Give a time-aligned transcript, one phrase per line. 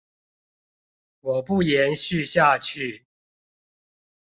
[1.19, 3.05] 我不延續下去